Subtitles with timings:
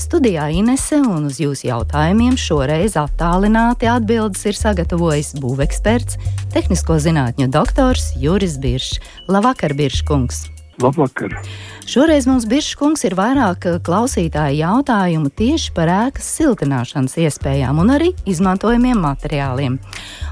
[0.00, 6.16] Studijā Inese un uz jūsu jautājumiem šoreiz attālināti atbildes ir sagatavojis būveksperts,
[6.54, 8.96] tehnisko zinātņu doktors Juris Biršs.
[9.28, 10.46] Labvakar, Birškungs!
[10.80, 11.36] Labvakar!
[11.84, 19.04] Šoreiz mums Birškungs ir vairāk klausītāju jautājumu tieši par ēkas siltināšanas iespējām un arī izmantojamiem
[19.04, 19.76] materiāliem.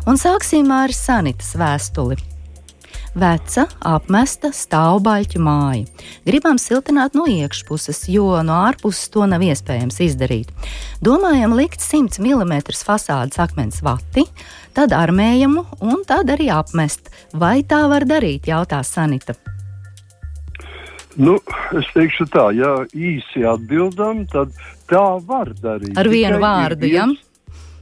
[0.09, 2.17] Un sāksim ar sanitas vēstuli
[3.19, 5.85] veca, apmesta stāvbaļķu māja.
[6.27, 10.55] Gribam siltināt no iekšpuses, jo no ārpuses to nav iespējams izdarīt.
[11.05, 12.55] Domājam likt 100 mm
[12.87, 14.25] fasādes akmens vati,
[14.77, 17.13] tad armējumu un tad arī apmest.
[17.35, 19.37] Vai tā var darīt, jautā Sanita.
[21.19, 21.39] Nu,
[21.75, 24.53] es teikšu tā, ja īsi atbildam, tad
[24.87, 25.97] tā var darīt.
[25.99, 27.09] Ar vienu Tikai vārdu, jā?
[27.09, 27.25] Ja?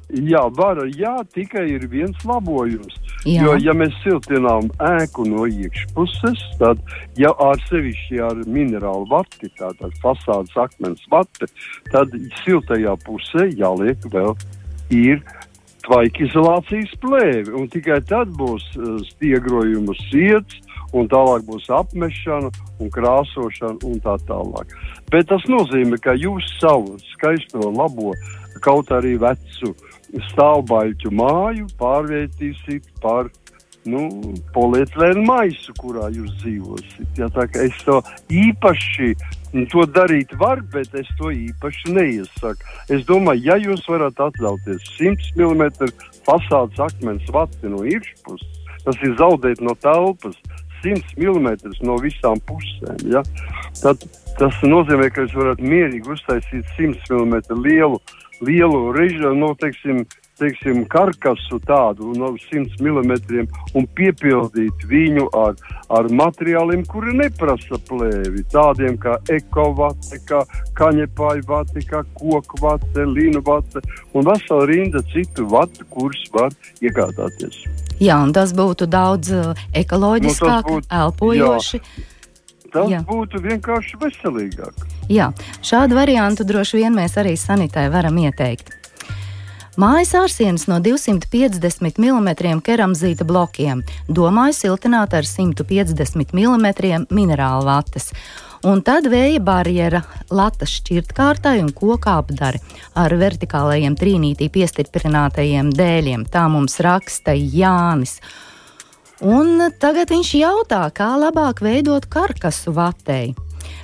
[0.06, 2.94] Jā, var, jā, tikai ir viens labojums.
[3.27, 3.42] Jā.
[3.42, 6.78] Jo, ja mēs siltinām ēku no iekšpuses, tad
[7.19, 11.48] jau ar sevišķi ar minerālu vati, tātad fasādes akmens vati,
[11.91, 14.30] tad siltajā pusē jāliek vēl
[14.94, 15.24] ir
[15.86, 17.50] tvaika izolācijas plēve.
[17.58, 20.62] Un tikai tad būs uh, stiegrojuma sirds,
[20.94, 24.70] un tālāk būs apmešana un krāsošana un tā tālāk.
[25.10, 28.14] Bet tas nozīmē, ka jūs savu skaisto labo
[28.62, 29.74] kaut arī vecu
[30.30, 33.30] stāvbaļķu māju pārvērtīsit par
[33.86, 34.02] nu,
[34.54, 37.20] polietilēnu maisu, kurā jūs dzīvosiet.
[37.20, 37.28] Ja,
[37.62, 38.00] es to
[38.32, 39.14] īpaši
[39.72, 42.74] to darīt varu, bet es to īpaši neiesaku.
[42.92, 45.64] Es domāju, ja jūs varat atļauties 100 mm
[46.26, 50.36] fasādes akmens vati no iekšpuses, tas ir zaudēt no telpas
[50.82, 51.48] 100 mm
[51.86, 53.06] no visām pusēm.
[53.10, 53.22] Ja?
[53.80, 54.04] Tad
[54.36, 58.00] tas nozīmē, ka jūs varat mierīgi uztaisīt 100 mm lielu
[58.41, 60.04] lielu režu, no, teiksim,
[60.38, 63.47] teiksim, karkasu tādu no 100 mm
[63.78, 65.56] un piepildīt viņu ar,
[65.92, 68.44] ar materiāliem, kuri neprasa plēvi.
[68.52, 70.42] Tādiem kā ekovate, kā
[70.78, 73.82] kaņepāju vate, kā koku vate, līnu vate
[74.12, 76.52] un vesela rinda citu vatu, kurus var
[76.84, 77.64] iegādāties.
[77.96, 81.80] Jā, un tas būtu daudz uh, ekoloģiskāk, nu, būtu, elpojoši.
[81.80, 82.12] Jā.
[82.76, 83.00] Tas Jā.
[83.08, 84.82] būtu vienkārši veselīgāk.
[85.12, 85.31] Jā,
[85.62, 88.72] šādu variantu droši vien mēs arī sanitai varam ieteikt.
[89.77, 92.31] Mājas ārsienas no 250 mm
[92.65, 96.67] keramzīta blokiem domāju siltināt ar 150 mm
[97.12, 98.09] minerālu vatas.
[98.67, 100.00] Un tad vēja barjera,
[100.33, 102.59] latas šķirtkārtai un koka apdari
[102.97, 106.25] ar vertikālajiem trīnītī piestiprinātajiem dēļiem.
[106.33, 108.19] Tā mums raksta Jānis.
[109.23, 113.34] Un tagad viņš jautā, kā labāk veidot karkasu vatei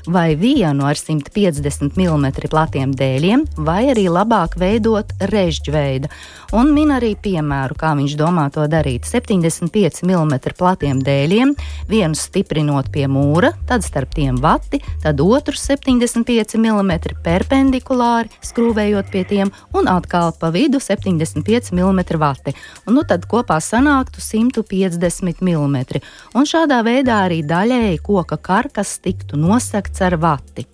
[0.07, 6.11] vai vienu ar 150 mm platiem dēļiem, vai arī labāk veidot režģveida.
[6.53, 9.07] Un min arī piemēru, kā viņš domā to darīt.
[9.09, 11.55] 75 mm platiem dēļiem,
[11.89, 16.93] vienu stiprinot pie mūra, tad starp tiem vati, tad otru 75 mm
[17.25, 22.53] perpendikulāri, skrūvējot pie tiem, un atkal pa vidu 75 mm vati.
[22.85, 26.05] Un nu tad kopā sanāktu 150 mm.
[26.37, 30.69] Un šādā veidā arī daļēji koka karkas tiktu nosegts ar vati.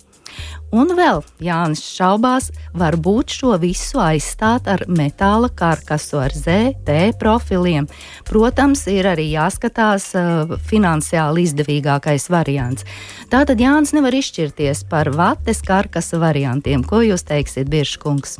[0.69, 7.87] Un vēl Jānis šaubās, varbūt šo visu aizstāt ar metāla karkasu ar ZT profiliem.
[8.29, 12.85] Protams, ir arī jāskatās uh, finansiāli izdevīgākais variants.
[13.33, 16.85] Tātad Jānis nevar izšķirties par vates karkasa variantiem.
[16.85, 18.37] Ko jūs teiksiet, Biržkungs?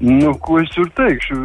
[0.00, 1.36] Nu, ko es tur teikšu?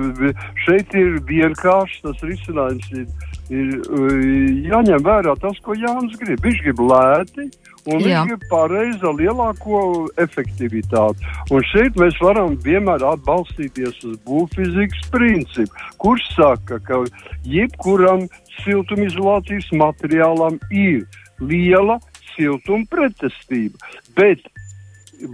[0.63, 2.88] Šeit ir vienkārši tas risinājums.
[2.95, 3.07] Ir,
[3.51, 6.39] ir jāņem vērā tas, ko Jānis grib.
[6.45, 7.50] Viņš grib lēti,
[7.85, 8.23] un Jā.
[8.25, 9.81] viņš ir pareiza lielāko
[10.22, 11.29] efektivitāti.
[11.53, 17.03] Un šeit mēs varam vienmēr atbalstīties uz būvfizikas principu, kurš saka, ka
[17.45, 18.25] jebkuram
[18.63, 21.06] siltumizolācijas materiālam ir
[21.39, 22.00] liela
[22.36, 23.80] siltuma pretestība.
[24.18, 24.44] Bet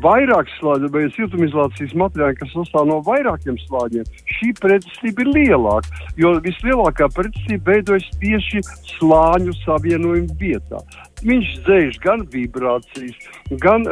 [0.04, 6.04] vairāk slāņu vai siltumizolācijas materiāli, kas sastāv no vairākiem slāņiem, šī pretestība ir lielāka.
[6.20, 8.64] Jo vislielākā pretestība veidojas tieši
[8.98, 10.84] slāņu savienojumu vietā.
[11.22, 13.18] Viņš dzēš gan vibrācijas,
[13.62, 13.86] gan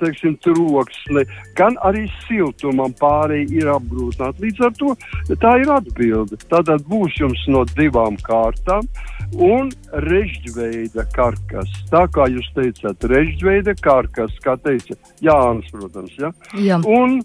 [0.00, 1.24] teiksim, troksni,
[1.58, 4.46] gan arī siltumam pārējie ir apgrūtināti.
[4.46, 4.94] Līdz ar to
[5.42, 6.38] tā ir atbilde.
[6.50, 8.86] Tātad būs jums no divām kārtām
[9.34, 9.72] un
[10.06, 11.72] režģveida karkas.
[11.92, 16.14] Tā kā jūs teicāt, režģveida karkas, kā teica Jānis, protams.
[16.20, 16.32] Ja?
[16.56, 16.80] Jā.
[16.86, 17.20] Un,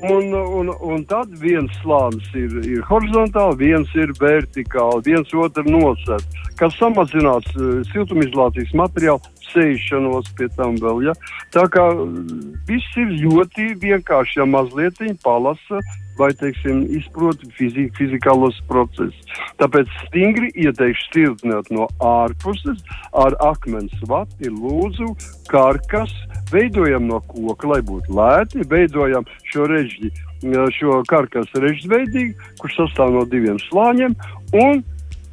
[0.00, 6.24] Un, un, un tad viens slānis ir, ir horizontāli, viens ir vertikāli, viens otru nosēs,
[6.56, 11.04] kas samazinās uh, siltumizolācijas materiālu sēšanos pie tam vēl.
[11.10, 11.14] Ja?
[11.52, 11.84] Tā kā
[12.70, 15.82] viss ir ļoti vienkārši, ja mazliet palasa
[16.18, 19.38] vai, teiksim, izprot fizi fizikālos procesus.
[19.60, 22.82] Tāpēc stingri ieteikšu siltināt no ārpuses
[23.24, 25.12] ar akmens vati, lūdzu,
[25.50, 26.12] karkas,
[26.52, 30.12] veidojam no koka, lai būtu lēti, veidojam šo režģi,
[30.78, 34.16] šo karkasu režģveidīgi, kurš sastāv no diviem slāņiem,
[34.58, 34.82] un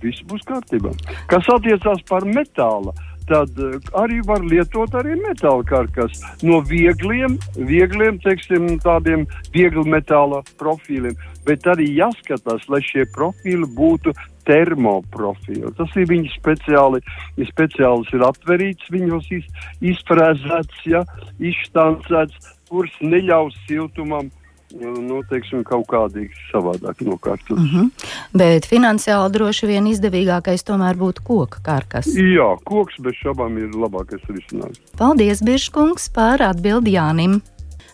[0.04, 0.94] viss būs kārtībā.
[1.32, 2.94] Kas attiecās par metāla,
[3.30, 10.42] tad eh, arī var lietot arī metāla karkas no viegliem, viegliem teiksim, tādiem viegli metāla
[10.62, 11.16] profīliem,
[11.48, 14.14] bet arī jāskatās, lai šie profīli būtu
[14.50, 15.70] termoprofili.
[15.78, 17.04] Tas ir viņi speciāli,
[17.38, 19.46] ir speciāls ir aptverīts, viņos iz,
[19.94, 21.04] izfrēzēts, ja,
[21.38, 24.30] izštancēts, kurš neļaus siltumam
[24.78, 27.58] nu, teiksim, kaut kādīgi savādāk nokārtot.
[27.58, 27.76] Mhm.
[27.76, 27.90] -huh.
[28.34, 32.08] Bet finansiāli droši vien izdevīgākais tomēr būtu koka kārkas.
[32.16, 34.80] Jā, koks bez šabām ir labākais risinājums.
[34.98, 37.42] Paldies, Biržkungs, par atbildi Jānim.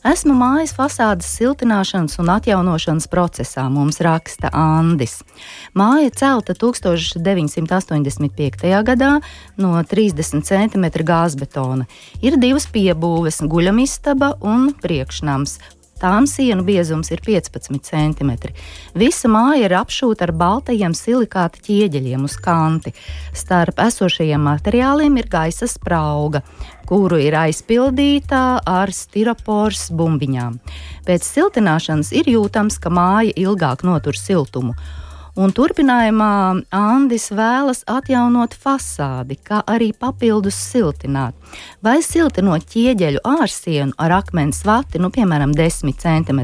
[0.05, 5.25] Esmu mājas fasādes siltināšanas un atjaunošanas procesā, mums raksta Andis.
[5.73, 8.85] Māja celta 1985.
[8.85, 9.17] gadā
[9.57, 11.89] no 30 cm gāzbetona.
[12.21, 15.57] Ir divas piebūves- guļamistaba un priekšnams.
[15.95, 18.31] Tām sienu biezums ir 15 cm.
[18.99, 22.91] Visa māja ir apšūta ar baltajiem silikāta ķieģeļiem uz kanti.
[23.31, 26.43] Starp esošajiem materiāliem ir gaisa sprauga,
[26.89, 30.59] kuru ir aizpildīta ar stiropors bumbiņām.
[31.07, 34.75] Pēc siltināšanas ir jūtams, ka māja ilgāk notur siltumu
[35.35, 41.35] Un turpinājumā Andis vēlas atjaunot fasādi, kā arī papildus siltināt.
[41.83, 46.39] Vai siltinot ķieģeļu ārsienu ar akmens vati, nu, piemēram, 10 cm,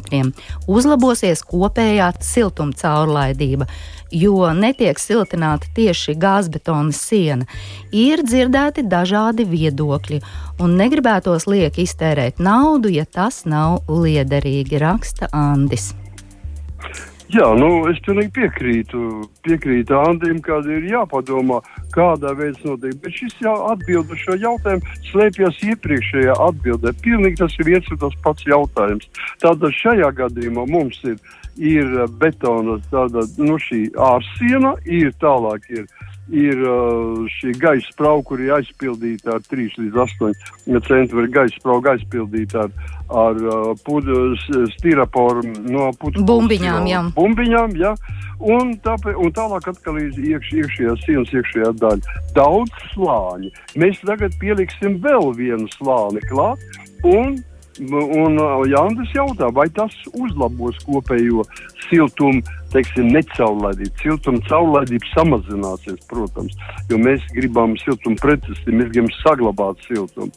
[0.68, 3.70] uzlabosies kopējā siltuma caurlaidība,
[4.12, 7.48] jo netiek siltināta tieši gāzbetona siena.
[7.96, 10.20] Ir dzirdēti dažādi viedokļi,
[10.60, 15.94] un negribētos lieki iztērēt naudu, ja tas nav liederīgi, raksta Andis.
[17.32, 19.02] Jā, nu, es pilnīgi piekrītu,
[19.46, 21.62] piekrītu Andrim, kad ir jāpadomā,
[21.96, 22.98] kādā veidā notiek.
[23.00, 26.92] Bet šis jau atbild uz šo jautājumu slēpjas iepriekšējā atbildē.
[27.06, 29.08] Pilnīgi tas ir viens un tas pats jautājums.
[29.40, 31.22] Tātad šajā gadījumā mums ir,
[31.56, 35.88] ir betona tāda, nu, šī ārsiena, ir tālāk ir
[36.32, 40.34] ir uh, šī gaisa sprauga, kur ir aizpildīta ar 3 līdz 8
[40.88, 42.74] centimetru gaisa sprauga, aizpildīta ar,
[43.24, 44.34] ar uh, pudu,
[44.78, 46.90] stiraporu no putu bumbiņām.
[46.90, 47.04] Jā.
[47.18, 47.96] Bumbiņām, jā.
[48.42, 52.18] Un, tāpēc, un tālāk atkal ir iekš, iekšējā sienas, iekšējā daļa.
[52.38, 53.52] Daudz slāņu.
[53.78, 56.64] Mēs tagad pieliksim vēl vienu slāni klāt.
[57.06, 57.38] Un
[57.82, 61.42] Un uh, Jānis jautā, vai tas uzlabos kopējo
[61.88, 63.96] siltumu, teiksim, necaurlaidību.
[64.04, 66.54] Siltuma caurlaidība samazināsies, protams,
[66.92, 70.30] jo mēs gribam siltumu pretestību, mēs gribam saglabāt siltumu.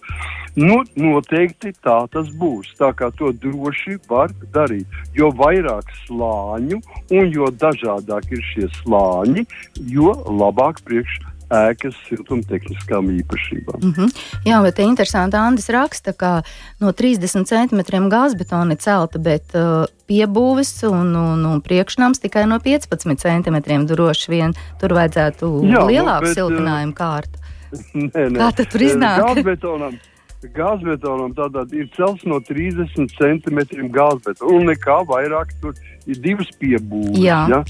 [0.56, 2.70] Nu, noteikti tā tas būs.
[2.78, 4.88] Tā kā to droši var darīt.
[5.18, 6.80] Jo vairāk slāņu
[7.10, 9.44] un jo dažādāk ir šie slāņi,
[9.92, 11.33] jo labāk priekšā
[11.70, 13.80] ēkas siltumtehniskām īpašībām.
[13.82, 14.22] Mm -hmm.
[14.46, 16.42] Jā, bet interesanti, Andris raksta, ka
[16.80, 23.16] no 30 centimetriem gāzbetona celta, bet uh, piebūves un, un, un priekšnams tikai no 15
[23.16, 27.38] centimetriem droši vien tur vajadzētu Jā, lielāku nu, bet, siltinājumu kārtu.
[27.94, 28.38] Nē, nē.
[28.38, 29.22] Kā tad tur iznāk?
[29.24, 29.96] Gāzbetonam,
[30.54, 35.74] gāzbetonam tātad ir celts no 30 centimetriem gāzbetona un nekā vairāk tur
[36.06, 37.18] ir divas piebūves.
[37.22, 37.40] Jā.
[37.50, 37.64] Ja?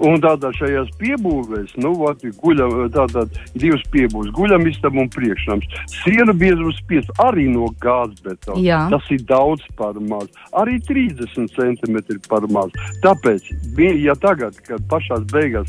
[0.00, 5.68] Un tādā šajās piebūvēs, nu, vat, guļa, tātad divas piebūves, guļamistaba un priekšnams.
[6.00, 8.64] Siena biezums 5 arī no gāzbetona.
[8.94, 10.30] Tas ir daudz par maz.
[10.56, 12.72] Arī 30 centimetri par maz.
[13.04, 13.52] Tāpēc,
[14.00, 15.68] ja tagad, kad pašās beigās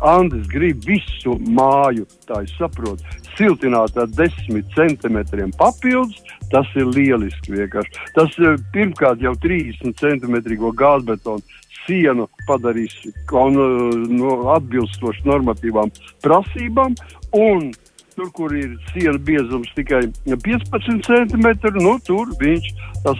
[0.00, 3.04] Andris grib visu māju, tā es saprotu,
[3.36, 6.16] siltināt ar 10 centimetriem papildus,
[6.50, 7.92] tas ir lieliski vienkārši.
[8.16, 11.44] Tas eh, pirmkārt jau 30 centimetrīgo gāzbetonu
[11.90, 12.94] sienu padarīs
[13.30, 15.90] no, atbilstoši normatīvām
[16.22, 16.94] prasībām.
[17.34, 17.72] Un
[18.14, 22.70] tur, kur ir siena biezums tikai 15 centimetri, nu, tur viņš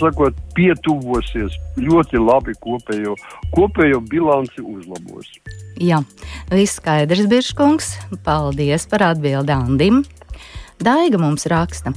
[0.01, 3.17] sakot, pietuvosies ļoti labi kopējo,
[3.57, 5.31] kopējo bilanci uzlabos.
[5.81, 6.03] Jā,
[6.53, 7.95] viss skaidrs, Biržkungs.
[8.27, 10.03] Paldies par atbildi Andim.
[10.81, 11.91] Daiga mums raksta,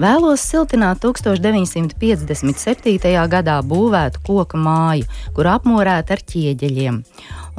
[0.00, 3.10] vēlos siltināt 1957.
[3.28, 5.04] gadā būvētu koka māju,
[5.36, 7.04] kur apmorēta ar ķieģeļiem.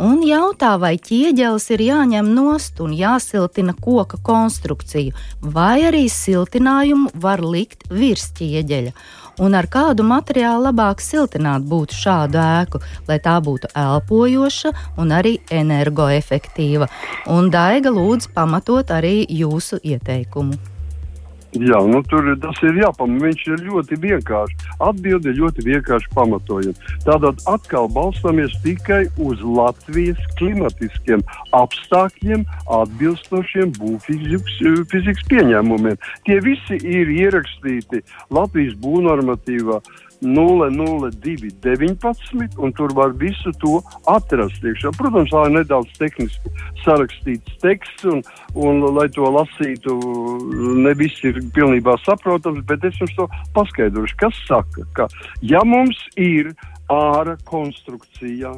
[0.02, 7.46] un jautā, vai ķieģelis ir jāņem nost un jāsiltina koka konstrukciju, vai arī siltinājumu var
[7.46, 8.92] likt virs ķieģeļa.
[9.40, 15.38] Un ar kādu materiālu labāk siltināt būtu šādu ēku, lai tā būtu elpojoša un arī
[15.52, 16.90] energoefektīva.
[17.32, 20.60] Un Daiga lūdz pamatot arī jūsu ieteikumu.
[21.52, 23.26] Jā, nu, tur tas ir jāpamata.
[23.26, 24.68] Viņš ir ļoti vienkāršs.
[24.88, 26.92] Atbilde ir ļoti vienkārši pamatojama.
[27.04, 31.24] Tātad atkal balstāmies tikai uz Latvijas klimatiskiem
[31.58, 32.46] apstākļiem,
[32.80, 36.00] atbilstošiem būvfizikas pieņēmumiem.
[36.28, 38.00] Tie visi ir ierakstīti
[38.32, 39.82] Latvijas būvnormatīvā
[40.22, 44.64] 00219, un tur var visu to atrast.
[44.64, 44.92] Iekšā.
[44.98, 46.50] Protams, tā ir nedaudz tehniski
[46.84, 48.22] sarakstīts teksts, un,
[48.54, 49.92] un lai to lasītu,
[50.86, 53.26] ne viss ir pilnībā saprotams, bet es jums to
[53.58, 54.16] paskaidrošu.
[54.22, 55.06] Kas saka, ka
[55.42, 56.46] ja mums ir
[56.92, 58.52] ārā konstrukcijā,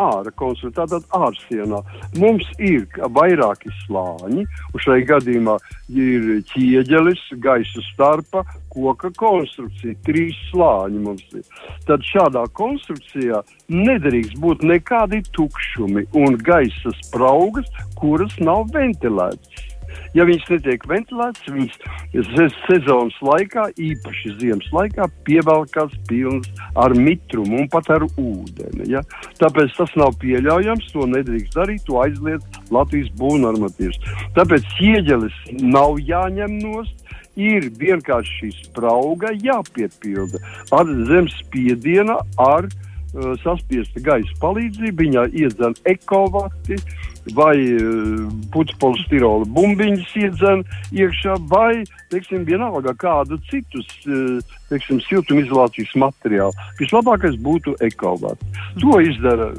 [0.00, 1.80] ārā konstrukcijā, tātad ārsienā.
[2.20, 2.86] Mums ir
[3.16, 5.56] vairāki slāņi, un šai gadījumā
[5.92, 9.96] ir ķieģelis, gaisa starpa, koka konstrukcija.
[10.06, 11.46] Trīs slāņi mums ir.
[11.88, 19.75] Tad šādā konstrukcijā nedrīkst būt nekādi tukšumi un gaisa spraugas, kuras nav ventilētas.
[20.16, 26.48] Ja viņas netiek ventilētas, viņas sezonas laikā, īpaši ziemas laikā, pievelkās pilnas
[26.78, 28.88] ar mitrumu un pat ar ūdeni.
[28.94, 29.02] Ja?
[29.40, 34.00] Tāpēc tas nav pieļaujams, to nedrīkst darīt, to aizliedz Latvijas būvnormatīvs.
[34.38, 37.02] Tāpēc ieģelis nav jāņem nost.
[37.36, 40.38] Ir vienkārši šī sprauga jāpiepilda
[40.72, 44.96] ar zemes spiediena, ar uh, saspiesta gaisa palīdzību.
[45.02, 50.64] Viņā iedzen ekovati, uh, vai uh, putekļu bumbiņas iedzen
[50.94, 54.38] iekšā, vai, teiksim, vienalga kādu citus, uh,
[54.70, 56.54] teiksim, siltumizolācijas materiālu.
[56.78, 58.44] Vislabākais būtu ekovāts.
[58.82, 59.52] To izdara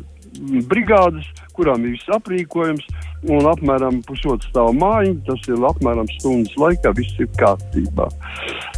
[0.70, 2.86] brigādes, kurām ir viss aprīkojums,
[3.26, 5.20] un apmēram pusotru stāvu mājiņu.
[5.28, 8.10] Tas ir apmēram stundas laikā, viss ir kārtībā.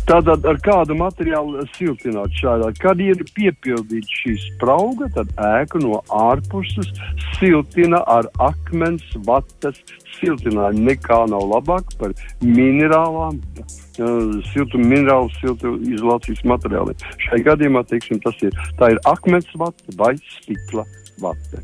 [0.10, 6.89] Tātad ar kādu materiālu siltināt šādā, kad ir piepildīta šī sprauga, tad ēku no ārpuses
[7.38, 9.77] siltina ar akmens vatas
[10.17, 10.88] siltinājumu.
[10.89, 17.10] Nekā nav labāk par minerālām, uh, siltu minerālu, siltu izolācijas materiāliem.
[17.27, 18.55] Šai gadījumā, teiksim, tas ir,
[18.89, 20.88] ir akmens vata vai stikla
[21.22, 21.62] vata.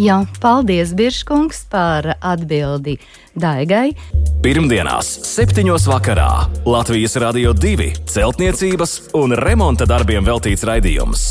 [0.00, 2.96] Jā, paldies, Biržkungs, par atbildi
[3.38, 3.94] Daigai.
[4.42, 5.64] Pirmdienās, 7.
[5.88, 11.24] vakarā Latvijas Rādio 2 celtniecības un remonta darbiem veltīts raidījums.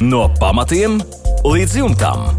[0.00, 1.00] No pamatiem
[1.44, 2.30] līdz jumtam.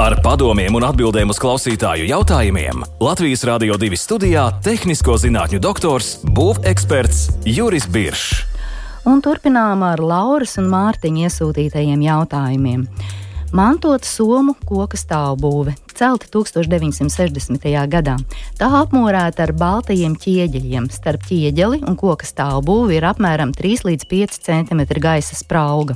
[0.00, 7.28] Ar padomiem un atbildēm uz klausītāju jautājumiem Latvijas Rādio 2 studijā- tehnisko zinātņu doktors, būveksperts
[7.44, 8.42] Juris Biršs.
[9.04, 12.88] Un turpinām ar Lauras un Mārtiņa iesūtītajiem jautājumiem.
[13.54, 17.68] Mantota Somu koka stāvbūve, celta 1960.
[17.86, 18.16] gadā.
[18.58, 20.88] Tā apmūrēta ar baltajiem ķieģeļiem.
[20.90, 25.94] Starp ķieģeli un koka stāvbūvi ir apmēram 3 līdz 5 cm gaisa sprauga.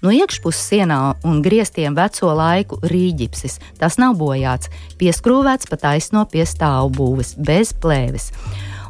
[0.00, 3.60] No iekšpuses sienā un griestiem veco laiku rīģipsis.
[3.76, 8.32] Tas nav bojāts, pieskrūvēts pa taisno pie stāvbūves, bez plēves.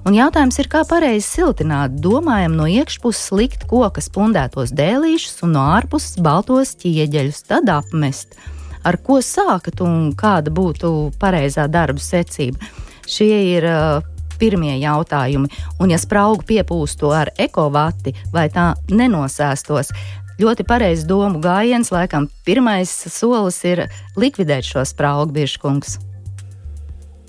[0.05, 1.95] Un jautājums ir, kā pareizi siltināt.
[2.05, 8.37] Domājam, no iekšpuses likt koka spundētos dēlīšus un no ārpuses baltos ķieģeļus, tad apmest.
[8.85, 12.61] Ar ko sākat un kāda būtu pareizā darba secība?
[13.09, 14.05] Šie ir uh,
[14.37, 15.49] pirmie jautājumi.
[15.81, 19.95] Un, ja spraugu piepūstu ar ekovati, vai tā nenosēstos,
[20.37, 23.87] ļoti pareizs domu gājiens, laikam pirmais solis ir
[24.21, 26.13] likvidēt šo spraugu biržkungu.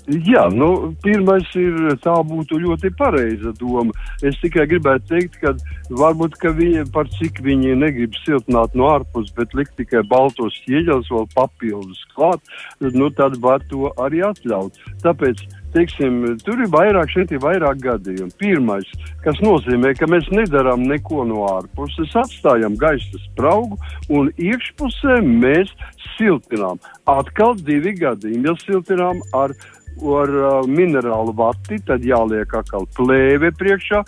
[0.06, 3.90] Jā, nu, pirmais ir tā būtu ļoti pareiza doma.
[4.22, 5.50] Es tikai gribētu teikt, ka
[5.90, 11.10] varbūt ka viņi par cik viņi negrib siltināt no ārpuses, bet likt tikai baltos ieģeļus
[11.10, 14.78] vēl papildus klāt, nu tad var to arī atļaut.
[15.02, 15.42] Tāpēc,
[15.74, 18.30] teiksim, tur ir vairāk, šeit ir vairāk gadījumu.
[18.38, 18.86] Pirmais,
[19.26, 23.74] kas nozīmē, ka mēs nedarām neko no ārpuses, atstājam gaisa spraugu
[24.06, 25.74] un iekšpusē mēs
[26.16, 26.78] siltinām.
[27.10, 29.54] Atkal divi gadījumi, ja siltinām ar
[29.96, 34.02] ar uh, minerālu vati, tad jāliek atkal plēve priekšā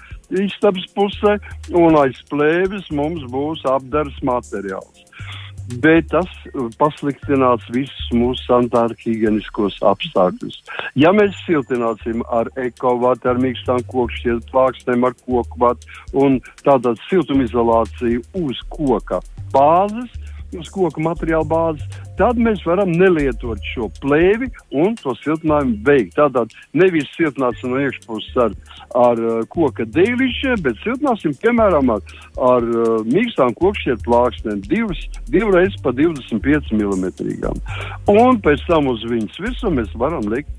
[0.45, 1.39] istabas pusē,
[1.73, 5.05] un aiz plēves mums būs apdars materiāls.
[5.85, 6.29] Bet tas
[6.81, 10.63] pasliktinās visus mūsu sanitāri-higieniskos apstākļus.
[10.97, 18.25] Ja mēs siltināsim ar ekovātu, ar mīkstām kokšķiem, plāksnēm, ar koku vatu un tādā siltumizolāciju
[18.41, 19.21] uz koka
[19.53, 20.09] bāzes,
[20.57, 26.17] uz koku materiāla bāzes, tad mēs varam nelietot šo plēvi un to siltinājumu veikt.
[26.19, 28.57] Tātad nevis siltināsim no iekšpuses ar,
[28.99, 32.17] ar uh, koka dēlišķiem, bet siltināsim piemēram ar,
[32.51, 37.07] ar uh, mīkstām kokšķiet plāksnēm divas, divreiz pa 25 mm.
[38.09, 40.51] Un pēc tam uz viņas virsmu mēs varam likt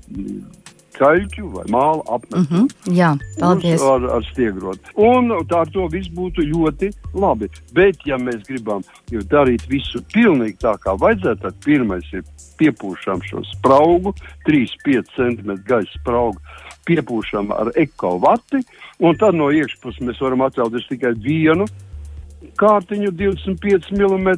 [1.00, 2.42] kaļķu vai māla apmetu.
[2.42, 3.82] Mm -hmm, jā, paldies.
[3.82, 4.92] Ar, ar stiegrot.
[4.94, 7.50] Un tā ar to viss būtu ļoti labi.
[7.74, 12.24] Bet, ja mēs gribam darīt visu pilnīgi tā, kā vajadzētu, tad pirmais ir
[12.60, 14.14] piepūšam šo spraugu,
[14.48, 16.40] 3-5 cm gaisa spraugu,
[16.88, 18.60] piepūšam ar ekovati,
[19.00, 21.66] un tad no iekšpuses mēs varam atļauties tikai vienu
[22.60, 24.28] kārtiņu, 25 mm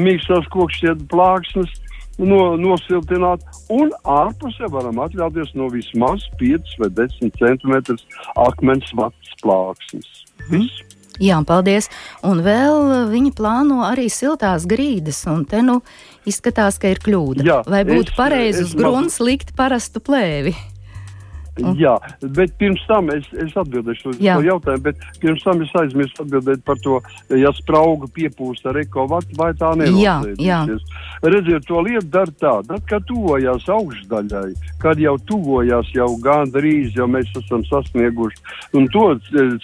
[0.00, 1.72] mīkstās kokšķiet plāksnes,
[2.20, 7.98] no, nosiltināt, un ārpusē varam atļauties no vismaz 5 vai 10 cm
[8.46, 10.08] akmens vats plāksnes.
[10.50, 10.86] Viss.
[11.20, 11.90] Jā, paldies.
[12.24, 15.80] Un vēl viņi plāno arī siltās grīdas, un te nu
[16.28, 17.44] izskatās, ka ir kļūda.
[17.44, 20.54] Jā, Vai būtu pareizi uz grunts likt parastu plēvi?
[21.64, 21.76] Un...
[21.80, 21.96] Jā,
[22.36, 26.64] bet pirms tam es, es atbildēšu uz šo jautājumu, bet pirms tam es aizmirsu atbildēt
[26.66, 27.00] par to,
[27.36, 30.86] ja sprauga piepūst ar ekovatu, vai tā nevalstīsies.
[31.20, 37.08] Redziet, to lietu dara tā, tad, kad tuvojās augšdaļai, kad jau tuvojās jau gandrīz, jau
[37.10, 38.40] mēs esam sasnieguši,
[38.78, 39.06] un to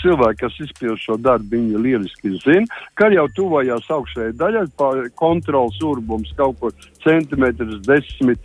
[0.03, 2.67] cilvēki, kas izpild šo darbu, viņi lieliski zina,
[2.99, 4.67] kad jau tuvojās augšējai daļai,
[5.17, 6.75] kontrols urbums kaut kur
[7.05, 8.39] centimetrus, desmit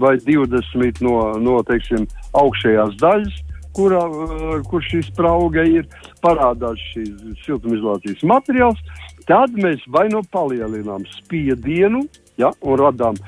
[0.00, 2.06] vai divdesmit no, no teiksim,
[2.40, 3.40] augšējās daļas,
[3.74, 5.88] kurā, eh, kur šī sprauga ir,
[6.22, 8.80] parādās šīs siltumizolācijas materiāls,
[9.28, 12.04] tad mēs vai nu palielinām spiedienu,
[12.40, 13.18] ja, un radām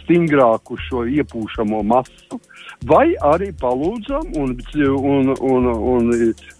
[0.00, 2.40] stingrāku šo iepūšamo masu,
[2.84, 6.10] vai arī palūdzam un, un, un, un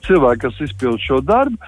[0.06, 1.58] cilvēki, kas izpild šo darbu,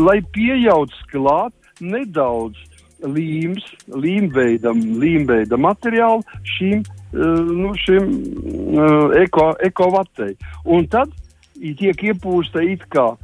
[0.00, 2.56] lai pieauc klāt nedaudz
[3.04, 6.24] līmes, līmveida, līmveida materiālu
[6.56, 8.08] šīm, nu, šim
[8.76, 10.34] uh, eko, ekovatei.
[10.64, 11.12] Un tad
[11.56, 13.20] tiek iepūsta it kā uh,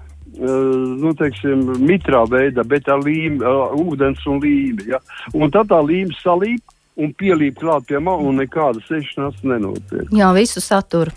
[1.03, 4.89] nu, teiksim, mitrā veidā, bet ar līm, uh, ūdens un līmi.
[4.93, 5.03] Ja?
[5.35, 6.63] Un tad tā līme salīp
[6.97, 10.09] un pielīp klāt pie malas, un nekāda sešanās nenotiek.
[10.13, 11.15] Jā, visu saturu.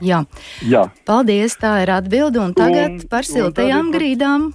[0.00, 0.22] Jā.
[0.64, 0.86] Jā.
[1.08, 2.40] Paldies, tā ir atbilde.
[2.40, 4.50] Un tagad un, par siltajām grīdām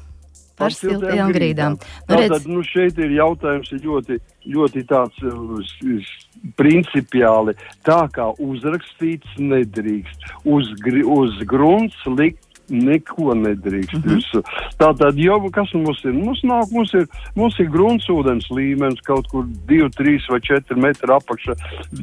[0.60, 1.78] par siltajām grīdām.
[1.78, 2.32] Nu, redz...
[2.32, 4.20] Tātad, nu, šeit ir jautājums ļoti,
[4.56, 6.14] ļoti tāds uh,
[6.60, 7.56] principiāli.
[7.88, 10.72] Tā kā uzrakstīts nedrīkst uz,
[11.18, 13.94] uz grunts likt neko nedrīkst.
[14.00, 14.44] Mm -hmm.
[14.80, 16.14] Tātad, jau kas mums ir?
[16.14, 21.14] Mums, nāk, mums ir, mums ir gruntsūdens līmenis kaut kur 2, 3 vai 4 metri
[21.14, 21.56] apakšā.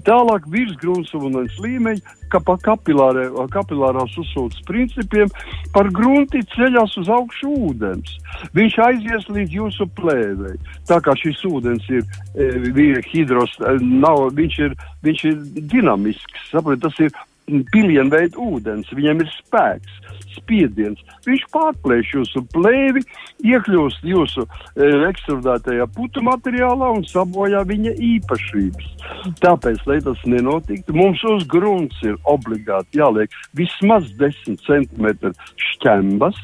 [0.09, 2.01] Tālāk virs gruntsūdens līmeņa,
[2.33, 5.29] kā pa kapilārē, kapilārās uzsūtas principiem,
[5.75, 8.17] par grunti ceļās uz augšu ūdens.
[8.55, 10.57] Viņš aizies līdz jūsu plēvei.
[10.89, 12.07] Tā kā šis ūdens ir,
[12.77, 15.37] ir hidros, nav, viņš ir, viņš ir
[15.75, 17.13] dinamisks, saprat, tas ir
[17.73, 20.02] pilienveida ūdens, viņam ir spēks,
[20.37, 21.03] spiediens.
[21.27, 23.05] Viņš pārplēš jūsu plēvi,
[23.47, 28.89] iekļūst jūsu e, ekstrudētajā putu materiālā un sabojā viņa īpašības.
[29.43, 35.33] Tāpēc, lai tas nenotiktu, mums uz grunts ir obligāti jāliek vismaz 10 cm
[35.71, 36.41] šķembas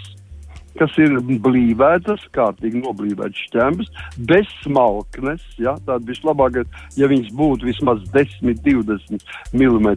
[0.78, 3.90] kas ir blīvētas, kārtīgi noblīvētas šķembas,
[4.30, 5.42] bez smalknes.
[5.60, 5.76] Ja?
[5.86, 9.88] Tāda vislabākais, ja viņas būtu vismaz 10, 20 mm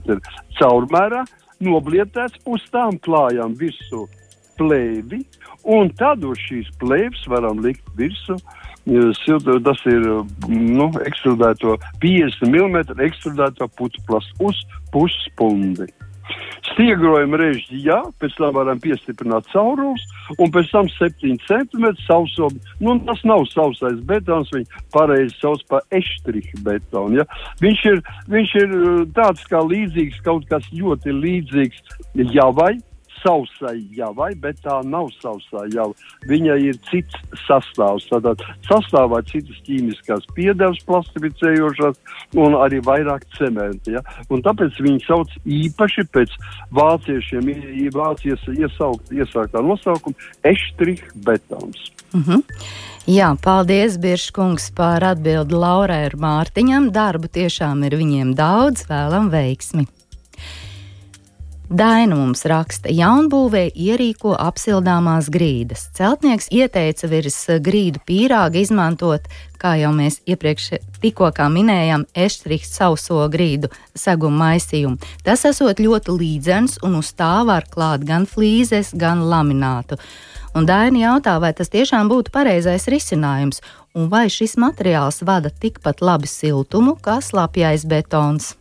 [0.60, 1.24] caurmērā,
[1.64, 4.08] noblietēts uz tām klājām visu
[4.60, 5.22] plēvi,
[5.64, 8.40] un tad uz šīs plēves varam likt virsmu.
[8.82, 10.06] Tas ir
[10.50, 15.86] nu, ekstrudēto 50 mm ekstrudēto plastu uz puspundi.
[16.72, 20.04] Stiegrojuma režģi, jā, pēc tam varam piestiprināt caurumus,
[20.38, 22.48] un pēc tam 7 cm sauso.
[22.80, 27.22] Nu, tas nav sausais betons, viņu pareizi sauc par eštrihu betonu.
[27.22, 27.26] Ja?
[27.64, 28.00] Viņš, ir,
[28.32, 32.00] viņš ir uh, tāds kā līdzīgs, kaut kas ļoti līdzīgs
[32.32, 32.78] javai,
[33.22, 35.94] sausai javai, bet tā nav sausā java.
[36.30, 38.08] Viņai ir cits sastāvs.
[38.12, 42.00] Tātad sastāvā citas ķīmiskās piedevas, plastificējošās
[42.42, 43.98] un arī vairāk cementa.
[43.98, 44.04] Ja?
[44.30, 46.36] Un tāpēc viņi sauc īpaši pēc
[46.78, 47.52] vāciešiem,
[47.96, 51.92] vācijas iesaukt, iesāktā nosaukuma Eštrih betons.
[52.14, 52.42] Mm -hmm.
[53.08, 56.92] Jā, paldies, Biržkungs, par atbildi Laurai Mārtiņam.
[56.94, 60.01] Darbu tiešām ir viņiem daudz, vēlam veiksmi!
[61.72, 65.86] Daina mums raksta, jaunbūvē ierīko apsildāmās grīdas.
[65.96, 70.66] Celtnieks ieteica virs grīdu pīrāga izmantot, kā jau mēs iepriekš
[71.00, 75.00] tikko minējām, eštriks sauso grīdu segumu maisījumu.
[75.24, 79.96] Tas esot ļoti līdzens un uz tā var klāt gan flīzes, gan laminātu.
[80.52, 83.64] Un Daina jautā, vai tas tiešām būtu pareizais risinājums,
[83.96, 88.58] un vai šis materiāls vada tikpat labi siltumu kā slapjais betons.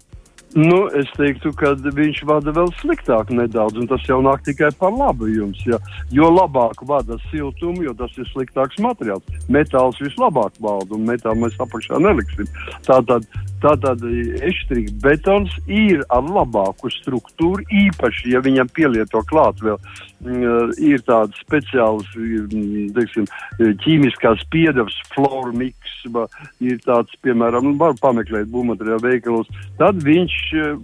[0.55, 4.91] Nu, es teiktu, ka viņš vada vēl sliktāk nedaudz, un tas jau nāk tikai par
[4.91, 5.61] labu jums.
[5.69, 5.79] Ja?
[6.11, 9.23] Jo labāk vada siltumu, jo tas ir sliktāks materiāls.
[9.47, 12.51] Metāls vislabāk valda, un metālu mēs apakšā neliksim.
[12.89, 13.29] Tātad,
[13.63, 14.05] tātad
[14.51, 19.79] eštrīga betons ir ar labāku struktūru, īpaši, ja viņam pielieto klāt vēl
[20.25, 23.29] mm, ir tādas speciālas mm, teiksim,
[23.85, 25.77] ķīmiskās piedevas, flormix,
[26.65, 30.77] ir tāds, piemēram, var pameklēt būvmateriālu veikalos, tad viņš Eh,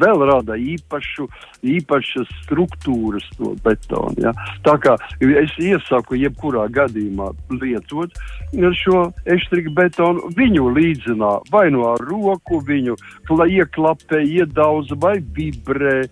[0.00, 1.26] vēl rada īpašu,
[1.64, 4.14] īpašas struktūras to betonu.
[4.20, 4.32] Ja?
[4.66, 8.12] Tā kā es iesaku jebkurā gadījumā lietot
[8.78, 12.96] šo eštriku betonu, viņu līdzinā vai nu ar roku, viņu
[13.30, 16.04] ieklapē, iedauza vai vibrē.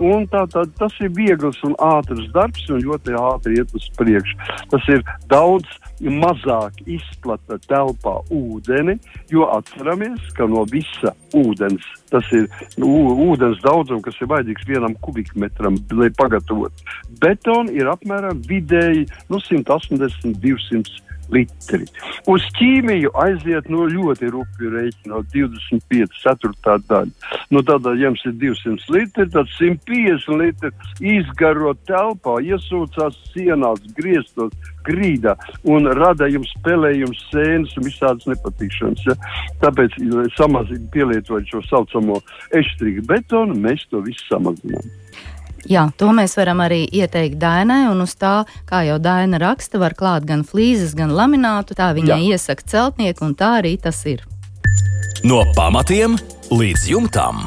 [0.00, 4.36] Un tā, tā, tas ir viegls un ātrs darbs, un ļoti ātri iet uz priekšu.
[4.70, 5.66] Tas ir daudz
[6.00, 8.96] mazāk izplata telpā ūdeni,
[9.28, 12.48] jo atceramies, ka no visa ūdens, tas ir
[12.80, 16.80] ūdens daudzums, kas ir vajadzīgs vienam kubikmetram, lai pagatavotu
[17.20, 21.86] betonu, ir apmēram vidēji nu, 180, 200 litri.
[22.30, 27.36] Uz ķīmiju aiziet no ļoti rupju rēķina, no 25 ceturtā daļa.
[27.50, 30.72] Nu, ja jums ir 200 litri, tad 150 litri
[31.16, 34.54] izgaro telpā, iesūcās sienās, griestos,
[34.86, 35.36] grīdā
[35.68, 39.04] un rada jums spēlējums, sēnes un visādas nepatikšanas.
[39.08, 39.16] Ja?
[39.64, 39.98] Tāpēc,
[40.38, 42.20] samazīt, pielietojot šo saucamo
[42.56, 44.90] eštrīgu betonu, mēs to visu samazinām.
[45.68, 49.94] Jā, to mēs varam arī ieteikt Dainai, un uz tā, kā jau Daina raksta, var
[49.98, 51.76] klāt gan flīzes, gan laminātu.
[51.76, 52.36] Tā viņai Jā.
[52.36, 54.24] iesaka celtnieku, un tā arī tas ir.
[55.24, 56.16] No pamatiem
[56.48, 57.44] līdz jumtam.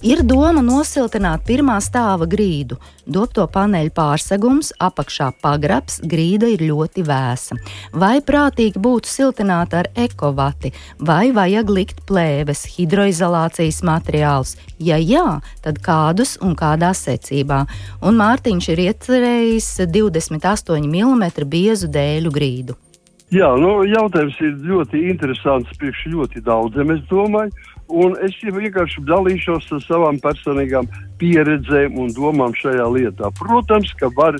[0.00, 2.78] Ir doma nosiltināt pirmā stāva grīdu.
[3.04, 7.58] Dobto paneļu pārsegums, apakšā pagrabs, grīda ir ļoti vēsa.
[7.92, 14.56] Vai prātīgi būtu siltināt ar ekovati, vai vajag likt plēves, hidroizolācijas materiālus?
[14.80, 17.66] Ja jā, tad kādus un kādā secībā?
[18.00, 22.84] Un Mārtiņš ir iecerējis 28 mm biezu dēļu grīdu.
[23.30, 27.52] Jā, nu, jautājums ir ļoti interesants priekš ļoti daudziem, es domāju.
[27.90, 30.86] Un es vienkārši dalīšos ar savām personīgām
[31.18, 33.30] pieredzēm un domām šajā lietā.
[33.40, 34.38] Protams, ka var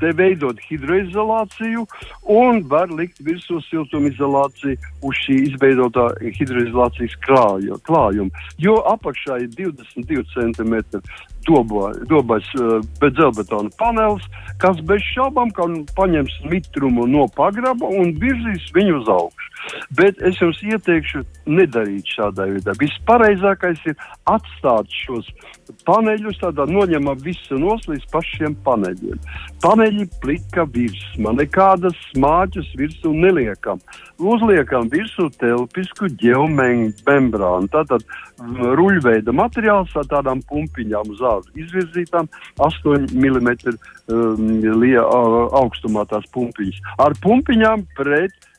[0.00, 1.84] te veidot hidroizolāciju
[2.32, 6.06] un var likt virsū siltumizolāciju uz šī izveidotā
[6.38, 8.44] hidroizolācijas krāju, klājuma.
[8.60, 10.24] Jo apakšā ir 22
[11.46, 14.24] cm dobais uh, dzelzbetona panelis,
[14.60, 15.52] kas bez šaubām
[15.96, 19.48] paņems mitrumu no pagraba un virzīs viņu uz augšu.
[19.96, 22.74] Bet es jums ieteikšu nedarīt šādā veidā.
[22.80, 23.96] Vispareizākais ir
[24.30, 25.28] atstāt šos
[25.86, 29.20] paneļus, tādā noņemam visu nos līdz pašiem paneļiem.
[29.62, 33.80] Paneļi plika virsma, nekādas smāķus virsū neliekam.
[34.20, 38.04] Uzliekam virsū telpisku geomembrānu, tātad
[38.80, 42.28] ruļveida materiāls ar tādām pumpiņām uz āru izvirzītām
[42.60, 43.50] 8 mm
[44.12, 44.86] um,
[45.62, 46.80] augstumā tās pumpiņas.
[47.00, 48.49] Ar pumpiņām pret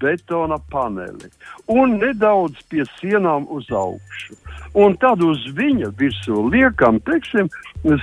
[0.00, 1.30] betona paneli
[1.70, 4.36] un nedaudz pie sienām uz augšu.
[4.78, 7.48] Un tad uz viņa virsū liekam, teiksim,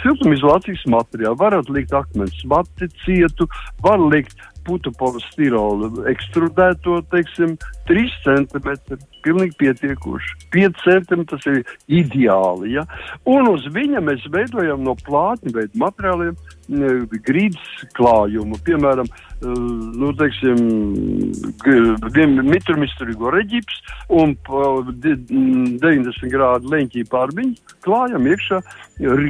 [0.04, 1.40] siltumizolācijas materiālu.
[1.40, 3.48] Varat likt akmens mati cietu,
[3.84, 4.36] var likt
[4.68, 7.56] putu polistirolu ekstrudēto, teiksim,
[7.88, 8.98] 3 cm.
[9.26, 10.36] Pilnīgi pietiekoši.
[10.54, 12.76] 5 cm tas ir ideāli.
[12.78, 12.86] Ja?
[13.28, 16.38] Un uz viņa mēs veidojam no plātņu veidu materiāliem
[17.24, 18.60] grīdas klājumu.
[18.68, 19.08] Piemēram,
[19.42, 20.62] nu, teiksim,
[22.48, 23.82] mitrumisturīgo reģips
[24.16, 28.62] un 90 grādu leņķī pārbiņu klājam iekšā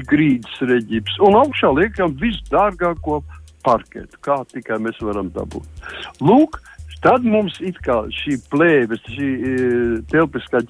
[0.09, 1.17] grīdas reģips.
[1.25, 3.21] Un augšā liekam visdārgāko
[3.67, 5.85] parketu, kā tikai mēs varam dabūt.
[6.23, 6.61] Lūk,
[7.05, 7.75] Tad mums ir
[8.17, 9.51] šī plēve, šī e,
[10.09, 10.63] telpiskā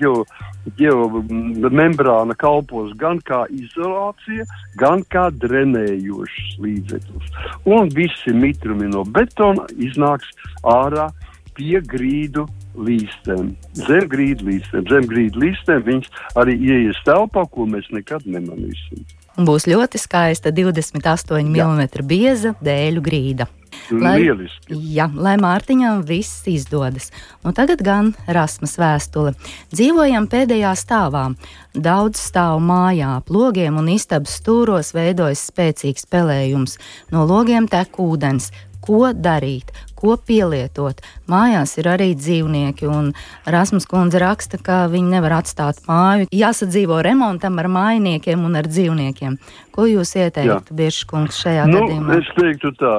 [0.75, 4.43] geomembrāna kalpos gan kā izolācija,
[4.81, 7.31] gan kā drenējošs līdzeklis.
[7.63, 10.27] Un visi mitrumi no betona iznāks
[10.67, 11.07] ārā
[11.55, 12.43] pie grīdu
[12.75, 13.55] līstēm.
[13.87, 16.11] Zem grīdu līstēm, zem grīdu līstēm viņš
[16.43, 19.07] arī ieies telpā, ko mēs nekad nemanīsim.
[19.37, 23.45] Būs ļoti skaista 28 mm bieza dēļu grīda.
[23.93, 24.75] Lai, Lieliski.
[24.95, 27.11] Jā, lai Mārtiņam viss izdodas.
[27.45, 29.35] Un tagad gan Rasmas vēstule.
[29.71, 31.27] Dzīvojam pēdējā stāvā.
[31.73, 36.79] daudz stāv mājā, logiem un istabas stūros veidojas spēcīgs pelējums,
[37.11, 38.49] no logiem tek ūdens.
[38.81, 39.71] Ko darīt?
[39.97, 41.01] Ko pielietot.
[41.31, 43.11] Mājās ir arī dzīvnieki, un
[43.49, 46.29] Rasmus Kundze raksta, ka viņi nevar atstāt māju.
[46.31, 49.39] Jāsadzīvo remontam ar mājiniekiem un ar dzīvniekiem.
[49.77, 52.15] Ko jūs ieteiktu, Biržkungs, šajā nu, gadījumā?
[52.17, 52.93] Es teiktu tā,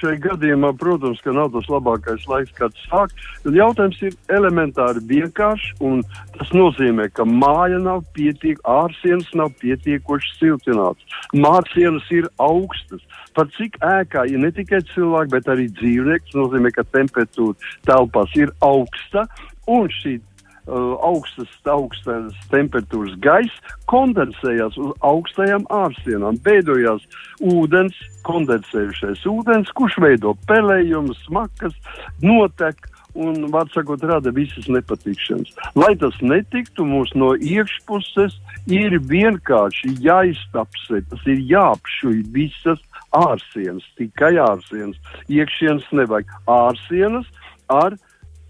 [0.00, 3.14] šajā gadījumā, protams, ka nav tas labākais laiks, kad sākt.
[3.46, 6.02] Jautājums ir elementāri vienkāršs, un
[6.34, 11.06] tas nozīmē, ka māja nav pietiek, ārsienas nav pietiekoši siltināts.
[11.36, 13.06] Mārsienas ir augstas.
[13.36, 17.56] Par cik ēkā ir ne tikai cilvēki, bet arī dzīvnieki, tas nozīmē, ka temperatūra
[17.88, 19.26] telpās ir augsta,
[19.66, 20.18] un šī
[20.66, 27.04] Uh, augstas, augstas temperatūras gaisa kondensējās uz augstajām ārsienām, veidojās
[27.38, 27.94] ūdens,
[28.26, 31.76] kondensējušais ūdens, kurš veido pelējumus, smakas,
[32.18, 32.82] notek
[33.16, 35.54] un, var sakot, rada visas nepatikšanas.
[35.78, 38.36] Lai tas netiktu, mums no iekšpuses
[38.70, 42.82] ir vienkārši jāiztapsē, tas ir jāapšuj visas
[43.16, 44.98] ārsienas, tikai ārsienas.
[45.32, 47.30] Iekšienas nevajag ārsienas
[47.72, 47.96] ar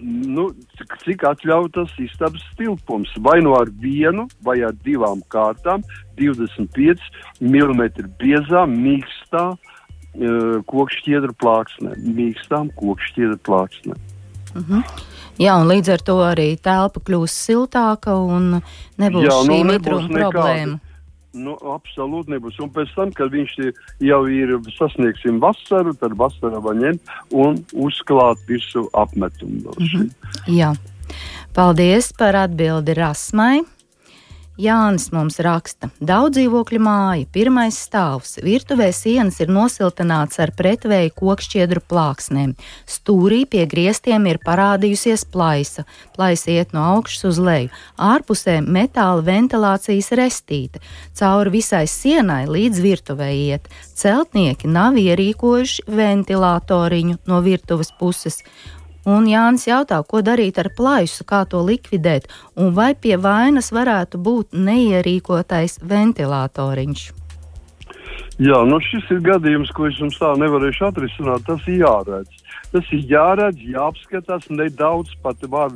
[0.01, 0.51] nu,
[1.05, 3.13] cik atļautas istabas tilpums.
[3.25, 5.85] Vai nu ar vienu, vai ar divām kārtām,
[6.21, 7.01] 25
[7.41, 11.97] mm biezā, mīkstā uh, kokšķiedra plāksnē.
[12.19, 13.97] Mīkstām kokšķiedra plāksnē.
[14.57, 14.83] Mhm.
[15.37, 18.63] Jā, un līdz ar to arī telpa kļūs siltāka un
[18.97, 20.79] nebūs Jā, šī nu, mitruma problēma.
[21.37, 22.57] Nu, absolūti nebūs.
[22.65, 23.57] Un pēc tam, kad viņš
[24.01, 29.75] jau ir sasniegsim vasaru, tad vasarā var ņemt un uzklāt visu apmetumu.
[29.77, 30.11] Mm -hmm.
[30.49, 30.75] Jā.
[31.53, 33.61] Paldies par atbildi Rasmai.
[34.57, 41.83] Jānis mums raksta, daudz dzīvokļu māja, pirmais stāvs, virtuvē sienas ir nosiltināts ar pretvēju kokšķiedru
[41.85, 42.55] plāksnēm.
[42.89, 45.85] Stūrī pie griestiem ir parādījusies plaisa,
[46.17, 47.69] plaisa iet no augšas uz leju,
[48.01, 50.81] ārpusē metāla ventilācijas restīte,
[51.21, 53.69] cauri visai sienai līdz virtuvē iet.
[53.93, 58.41] Celtnieki nav ierīkojuši ventilātoriņu no virtuves puses,
[59.07, 62.27] Un Jānis jautā, ko darīt ar plaisu, kā to likvidēt,
[62.59, 67.05] un vai pie vainas varētu būt neierīkotais ventilatoriņš.
[68.43, 71.47] Jā, nu šis ir gadījums, ko es jums tā nevarēšu atrisināt.
[71.47, 72.43] Tas ir jāredz.
[72.75, 75.71] Tas ir jāredz, jāapskatās nedaudz pat var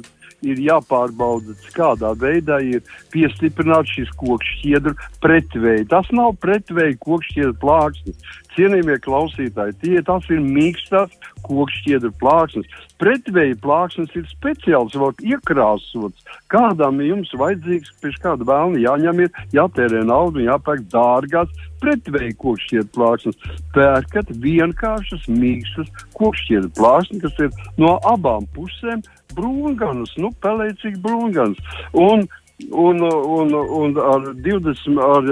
[0.44, 5.88] ir jāpārbauda, kādā veidā ir piestiprināts šis kokšķiedru pretvēji.
[5.92, 8.36] Tas nav pretvēji kokšķiedru plāksnes.
[8.56, 11.12] Cienījamie klausītāji, tie tas ir mīkstās
[11.46, 12.66] kokšķiedru plāksnes.
[13.00, 16.26] Pretvēji plāksnes ir speciāls, vēl iekrāsots.
[16.52, 22.90] Kādam jums vajadzīgs, pēc kāda vēlna jāņem ir, jātērē naudu un jāpērk dārgās pretvēji kokšķiedru
[22.96, 23.38] plāksnes.
[23.76, 31.78] Pērkat vienkāršas mīkstas kokšķiedru plāksnes, kas ir no abām pusēm brūnganas, nu, pelēcīgi brūnganas.
[31.94, 32.26] Un,
[32.70, 35.26] un, un, un ar, 20, ar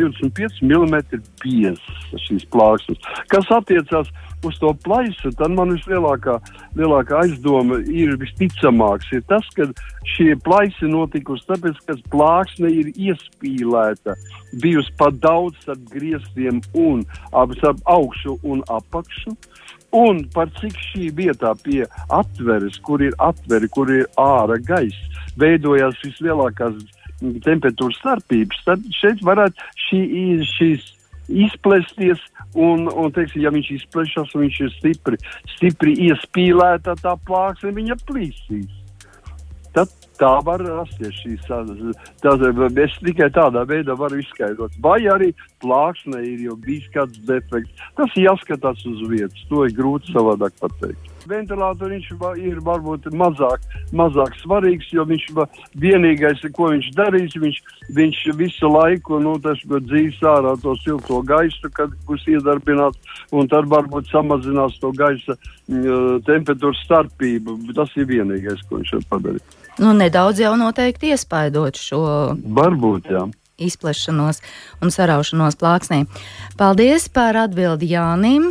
[0.00, 0.96] 25 mm
[1.42, 2.98] biezas šīs plāksnes,
[3.32, 4.10] kas attiecās
[4.44, 6.38] uz to plaisu, tad man vislielākā
[6.78, 9.68] lielākā aizdoma ir visticamāks, ir tas, ka
[10.14, 14.16] šie plaisi notikusi tāpēc, ka plāksne ir iespīlēta,
[14.62, 19.36] bijusi pa daudz starp griestiem un ap, starp augšu un apakšu.
[19.96, 21.82] Un par cik šī vietā pie
[22.14, 26.78] atveres, kur ir atveri, kur ir ārā gaisa, veidojās vislielākās
[27.44, 30.02] temperatūras starpības, tad šeit varētu šī,
[30.54, 30.86] šīs
[31.46, 32.22] izplēsties,
[32.54, 35.20] un, un teiksim, ja viņš izplešas, un viņš ir stipri,
[35.56, 38.79] stipri iespīlēta tā plāksne, viņa plīsīs.
[40.20, 41.78] Tā var rasties šīs tādas.
[42.84, 44.74] Es tikai tādā veidā varu izskaidrot.
[44.84, 45.30] Vai arī
[45.64, 47.86] plāksnē ir jau bijis kāds defekts.
[47.96, 49.46] Tas jāskatās uz vietas.
[49.48, 51.08] To ir grūti savādāk pateikt.
[51.28, 52.06] Ventilators
[52.40, 55.26] ir varbūt mazāk, mazāk svarīgs, jo viņš
[55.76, 57.60] vienīgais, ko viņš darīs, viņš,
[57.96, 63.00] viņš visu laiku nu, dzīs ārā to silto gaisu, kad būs iedarbināts,
[63.32, 67.58] un tad varbūt samazinās to gaisa uh, temperatūras starpību.
[67.76, 69.59] Tas ir vienīgais, ko viņš var padarīt.
[69.78, 72.00] Nu, nedaudz jau noteikti iespaidot šo.
[72.58, 73.28] Varbūt, jā
[73.60, 74.40] izplešanos
[74.82, 76.04] un saraušanos plāksnī.
[76.58, 78.50] Paldies par atbildi Jānim,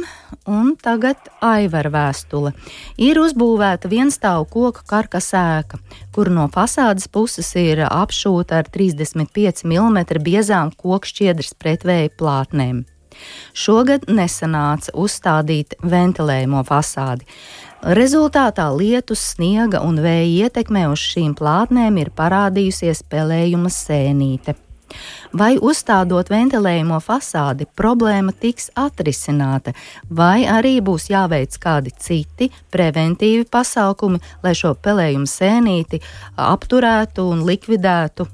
[0.49, 2.53] un tagad Aivara vēstule.
[3.01, 5.82] Ir uzbūvēta vienstāvu koku karkas ēka,
[6.15, 12.86] kur no fasādes puses ir apšūta ar 35 mm biezām kokšķiedras pretvēja plātnēm.
[13.53, 17.27] Šogad nesanāca uzstādīt ventilējumu fasādi.
[17.79, 24.58] Rezultātā lietus, sniega un vēja ietekmē uz šīm plātnēm ir parādījusies pelējuma sēnīte.
[25.39, 29.75] Vai uzstādot ventilējumu fasādi, problēma tiks atrisināta,
[30.10, 36.01] vai arī būs jāveic kādi citi preventīvi pasākumi, lai šo pelējumu sēnīti
[36.49, 38.27] apturētu un likvidētu?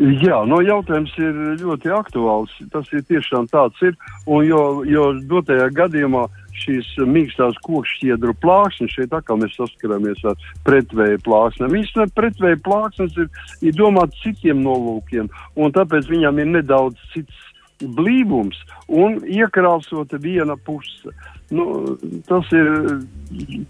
[0.00, 2.52] Jā, no jautājums ir ļoti aktuāls.
[2.72, 3.92] Tas ir tiešām tāds ir.
[4.24, 6.24] Un jo, jo dotajā gadījumā
[6.62, 11.76] šīs mīkstās kokšķiedru plāksnes, šeit atkal mēs saskaramies ar pretvēju plāksnēm.
[11.82, 13.30] Īstenībā pretvēju plāksnes ir,
[13.64, 17.48] ir domāts citiem nolūkiem, un tāpēc viņām ir nedaudz cits
[17.82, 21.12] blīvums un iekrāsota viena puse.
[21.52, 21.96] Nu,
[22.28, 22.68] tas ir,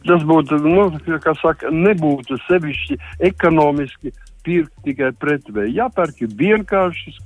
[0.06, 0.84] tas būtu, nu,
[1.24, 2.98] kā saka, nebūtu sevišķi
[3.30, 4.12] ekonomiski
[4.46, 5.76] pirkt tikai pretvēji.
[5.78, 7.18] Jāpērk vienkāršas,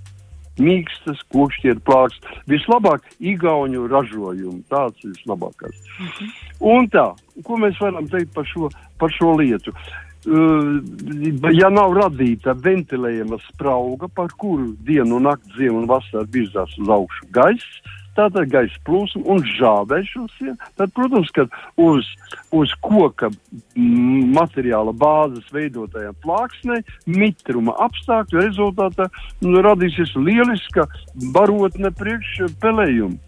[0.62, 2.18] mīkstas, kokšķietu plāks.
[2.48, 4.62] Vislabāk igauņu ražojumu.
[4.72, 5.76] Tāds ir vislabākais.
[5.76, 6.34] Mm -hmm.
[6.60, 7.06] Un tā,
[7.44, 9.72] ko mēs varam teikt par šo, par šo lietu?
[10.26, 10.82] Uh,
[11.54, 17.26] ja nav radīta ventilējama sprauga, par kuru dienu nakti, ziemu un vasaru virzās uz augšu
[17.30, 17.82] gaiss,
[18.16, 21.46] tātad gaisa plūsma un žāvēšanas, tad, protams, ka
[21.80, 22.08] uz,
[22.54, 23.30] uz koka
[23.76, 29.10] materiāla bāzes veidotajā plāksnē mitruma apstākļu rezultātā
[29.44, 30.88] nu, radīsies lieliska
[31.34, 33.20] barotne priekš pelējumu.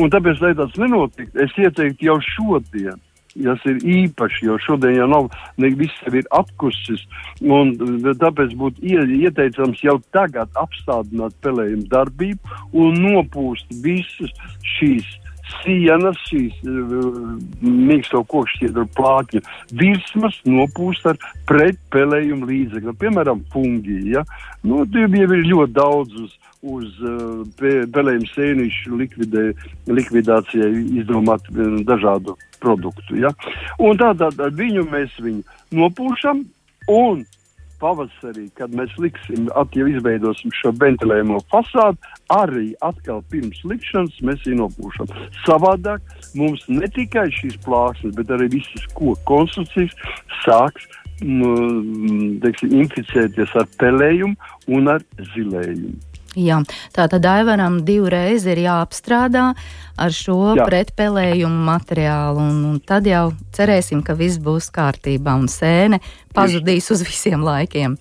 [0.00, 3.00] Un tāpēc, lai tas nenotiktu, es ieteiktu jau šodien
[3.34, 5.28] Tas ir īpaši, jo šodien jau nav,
[5.78, 7.04] viss ir apkusis,
[7.40, 7.76] un
[8.18, 14.34] tāpēc būtu ieteicams jau tagad apstādināt pelējumu darbību un nopūst visas
[14.76, 15.06] šīs
[15.60, 17.06] sienas, šīs uh,
[17.62, 19.42] mīksto kokšķiedru plātņu
[19.80, 21.18] virsmas nopūst ar
[21.50, 24.04] pretpelējumu līdzekļu, piemēram, fungiju.
[24.16, 24.24] Ja?
[24.66, 29.48] Nu, tie jau ir ļoti daudz uz, uz uh, pelējumu sēnišu likvidē,
[29.90, 30.70] likvidācijai
[31.02, 33.18] izdomāt uh, dažādu produktu.
[33.20, 33.34] Ja?
[33.80, 35.44] Un tādā viņu mēs viņu
[35.80, 36.46] nopūšam
[36.90, 37.22] un
[37.80, 41.98] pavasarī, kad mēs liksim, jau izveidosim šo ventilējumu fasādi,
[42.34, 45.12] arī atkal pirms likšanas mēs viņu nopūšam.
[45.46, 46.04] Savādāk
[46.38, 49.96] mums ne tikai šīs plāksnes, bet arī visas koku konstrukcijas
[50.44, 50.88] sāks
[51.24, 51.50] nu,
[52.44, 56.09] teiksim, inficēties ar pelējumu un ar zilējumu.
[56.38, 56.60] Jā,
[56.94, 59.48] tā tad aivaram divreiz ir jāapstrādā
[59.98, 60.66] ar šo Jā.
[60.68, 65.98] pretpelējumu materiālu, un, un tad jau cerēsim, ka viss būs kārtībā un sēne
[66.36, 67.98] pazudīs uz visiem laikiem.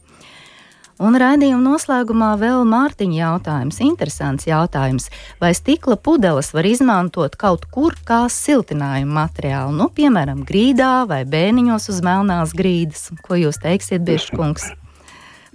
[0.99, 5.07] Un raidījuma noslēgumā vēl Mārtiņa jautājums, interesants jautājums.
[5.39, 11.87] Vai stikla pudeles var izmantot kaut kur kā siltinājumu materiālu, nu, piemēram, grīdā vai bēniņos
[11.95, 13.07] uz melnās grīdas?
[13.23, 14.73] Ko jūs teiksiet, Bieškungs,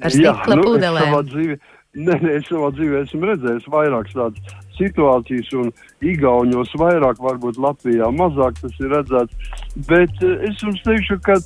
[0.01, 1.61] par stikla Jā, nu, pudelēm?
[1.95, 5.71] Nē, es savā dzīvē esmu redzējis vairākas tādas situācijas, un
[6.03, 9.55] Igaunijos vairāk, varbūt Latvijā mazāk tas ir redzēts.
[9.87, 11.39] Bet uh, es jums teikšu, ka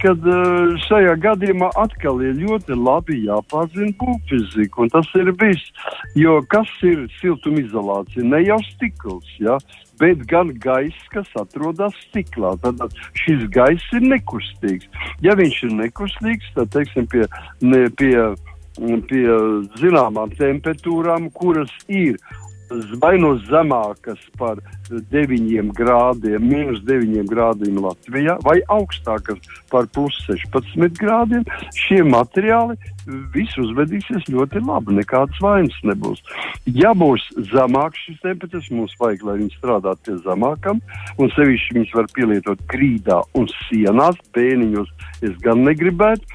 [0.00, 5.90] kad uh, šajā gadījumā atkal ir ļoti labi jāpārzina būvfizika, un tas ir viss.
[6.16, 8.24] Jo kas ir siltumizolācija?
[8.24, 9.58] Ne jau stikls, ja?
[10.00, 12.54] bet gan gaiss, kas atrodas stiklā.
[12.64, 12.82] Tad
[13.16, 14.88] šis gaiss ir nekustīgs.
[15.24, 17.24] Ja viņš ir nekustīgs, tad, teiksim, pie,
[17.64, 18.12] ne, pie
[19.10, 19.26] pie
[19.80, 22.20] zināmām temperatūrām, kuras ir
[23.00, 24.58] vai no zemākas par
[24.90, 29.38] 9 grādiem, minus 9 grādiem Latvijā, vai augstākas
[29.70, 32.76] par plus 16 grādiem, šie materiāli
[33.34, 34.98] visi uzvedīsies ļoti labi.
[34.98, 36.22] Nekādas vainas nebūs.
[36.66, 40.82] Ja būs zemāks šis temperatūras, mums vajag, lai viņi strādātu pie zemākam,
[41.22, 44.90] un sevišķi viņus var pielietot grīdā un sienās, bēniņos
[45.22, 46.26] es gan negribētu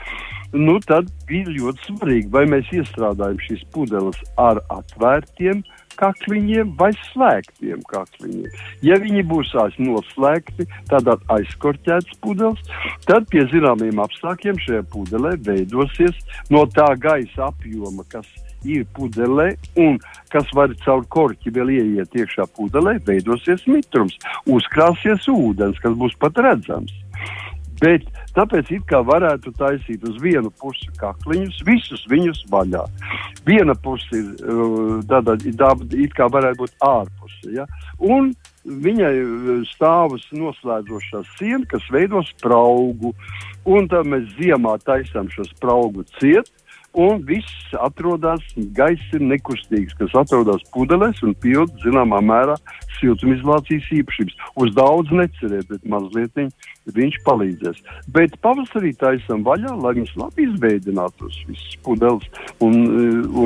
[0.54, 5.64] nu, tad bija ļoti svarīgi, vai mēs iestrādājam šīs pudeles ar atvērtiem
[6.00, 8.54] kakliņiem vai slēgtiem kakliņiem.
[8.86, 12.62] Ja viņi būs noslēgti, tad aizkorķēts pudeles,
[13.08, 16.18] tad pie zināmiem apstākļiem šajā pudelē veidosies
[16.50, 18.28] no tā gaisa apjoma, kas
[18.66, 19.98] ir pudelē un
[20.34, 26.38] kas var caur korķi vēl ieiet iekšā pudelē, veidosies mitrums, uzkrāsies ūdens, kas būs pat
[26.38, 26.94] redzams.
[27.82, 32.84] Bet tāpēc it kā varētu taisīt uz vienu pusi kakliņus, visus viņus vaļā.
[33.48, 37.52] Viena puse ir uh, tāda, it kā varētu būt ārpuse.
[37.56, 37.68] Ja?
[38.00, 38.32] Un
[38.66, 43.14] viņai uh, stāvus noslēdzošā siena, kas veido spraugu.
[43.70, 46.50] Un tad mēs ziemā taisām šo spraugu ciet,
[46.94, 48.44] un viss atrodas,
[48.76, 52.58] gaiss ir nekustīgs, kas atrodas pudelēs un pilda zināmā mērā
[53.00, 54.36] siltumizolācijas īpašības.
[54.62, 56.36] Uz daudz neceriet, bet mazliet
[56.92, 57.80] viņš palīdzēs.
[58.14, 62.28] Bet pavasarī taisam vaļā, lai viņš labi izveidinātos visas pudeles
[62.60, 62.78] un,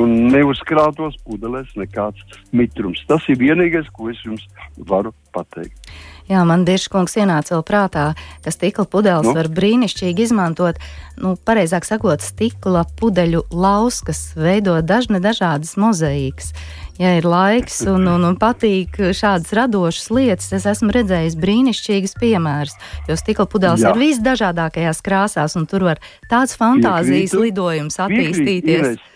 [0.00, 3.04] un neuzkrātos pudelēs nekāds mitrums.
[3.10, 4.44] Tas ir vienīgais, ko es jums
[4.90, 5.94] varu pateikt.
[6.26, 8.06] Jā, man Dirškungs ienāca vēl prātā,
[8.42, 9.34] ka stikla pudeles nu?
[9.36, 10.80] var brīnišķīgi izmantot,
[11.22, 16.50] nu, pareizāk sakot, stikla pudeļu lauskas, veido dažne dažādas mozaīkas.
[16.98, 22.78] Ja ir laiks un, un, un patīk šādas radošas lietas, es esmu redzējis brīnišķīgus piemērus,
[23.06, 23.92] jo stikla pudeles Jā.
[23.92, 27.44] ir visdažādākajās krāsās, un tur var tāds fantāzijas Piekrītu.
[27.44, 28.96] lidojums attīstīties.
[28.96, 29.12] Piekrīt,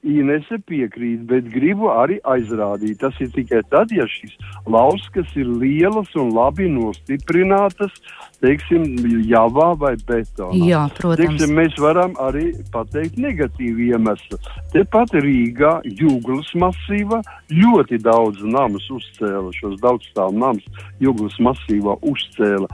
[0.00, 3.00] Inese piekrīt, bet gribu arī aizrādīt.
[3.02, 4.32] Tas ir tikai tad, ja šīs
[4.64, 7.92] lauskas ir lielas un labi nostiprinātas,
[8.40, 8.84] teiksim,
[9.28, 10.56] javā vai betonā.
[10.66, 11.20] Jā, protams.
[11.20, 14.40] Teiksim, mēs varam arī pateikt negatīvu iemeslu.
[14.74, 17.20] Tepat Rīgā, Jūglas masīvā,
[17.52, 22.68] ļoti daudz namus uzcēla, šos daudzstāvu namus Jūglas masīvā uzcēla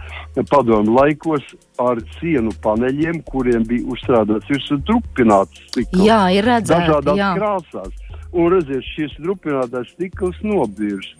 [0.51, 1.45] padomu laikos
[1.83, 6.05] ar sienu paneļiem, kuriem bija uzstrādāts virsū trupināts stikls.
[6.07, 6.87] Jā, ir redzēts.
[6.87, 7.33] Dažādās jā.
[7.39, 8.06] krāsās.
[8.37, 11.15] Un redziet, šis drupinātais stikls nobirst.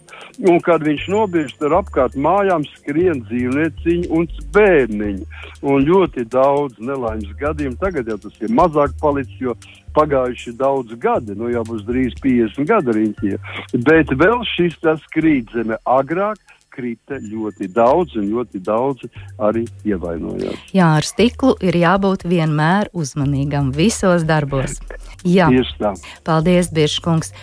[0.45, 5.25] Un, kad viņš nobirst, tad apkārt mājām skrien dzīvnieciņi un bērniņi.
[5.65, 7.79] Un ļoti daudz nelaimes gadījumu.
[7.81, 9.55] Tagad jau tas ir mazāk palicis, jo
[9.97, 13.39] pagājuši daudz gadi, nu jau būs drīz 50 gadi riņķie.
[13.87, 16.37] Bet vēl šis tas krītzeme agrāk
[16.77, 19.07] krita ļoti daudz, un ļoti daudz
[19.41, 20.69] arī ievainojās.
[20.77, 24.77] Jā, ar stiklu ir jābūt vienmēr uzmanīgam visos darbos.
[25.25, 25.95] Jā, tieši tā.
[26.27, 27.33] Paldies, Biržkungs!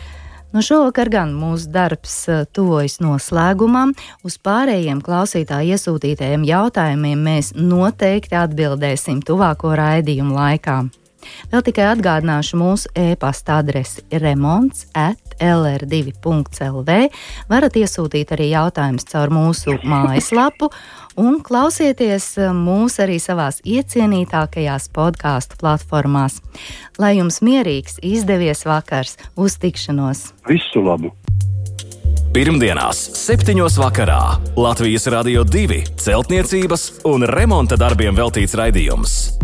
[0.55, 3.91] Nu, šovakar gan mūsu darbs eh, tuvojas noslēgumam.
[4.22, 10.85] Uz pārējiem klausītāju iesūtītajiem jautājumiem mēs noteikti atbildēsim tuvāko raidījumu laikā.
[11.53, 16.99] Vēl tikai atgādināšu mūsu e-pasta adresi remonds at lr2.lv.
[17.51, 20.70] Varat iesūtīt arī jautājumus caur mūsu mājaslapu
[21.20, 26.41] un klausieties mūs arī savās iecienītākajās podkāstu platformās.
[26.99, 30.31] Lai jums mierīgs, izdevies vakars, uz tikšanos!
[30.51, 31.14] Visu labu!
[32.35, 33.55] Pirmdienās, 7.
[33.79, 34.18] vakarā
[34.59, 39.43] Latvijas Rādio 2 celtniecības un remonta darbiem veltīts raidījums.